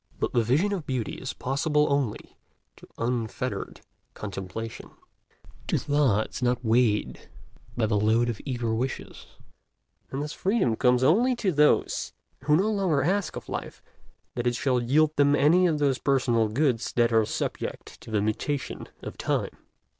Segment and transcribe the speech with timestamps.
[0.19, 2.35] But the vision of beauty is possible only
[2.77, 3.81] to unfettered
[4.15, 4.89] contemplation,
[5.67, 7.29] to thoughts not weighted
[7.77, 9.27] by the load of eager wishes;
[10.09, 12.13] and thus Freedom comes only to those
[12.45, 13.83] who no longer ask of life
[14.33, 18.23] that it shall yield them any of those personal goods that are subject to the
[18.23, 19.55] mutations of Time.